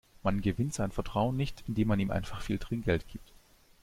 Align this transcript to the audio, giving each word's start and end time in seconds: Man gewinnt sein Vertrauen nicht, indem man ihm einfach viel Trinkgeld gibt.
Man 0.23 0.41
gewinnt 0.41 0.73
sein 0.73 0.89
Vertrauen 0.89 1.37
nicht, 1.37 1.63
indem 1.67 1.89
man 1.89 1.99
ihm 1.99 2.09
einfach 2.09 2.41
viel 2.41 2.57
Trinkgeld 2.57 3.07
gibt. 3.07 3.33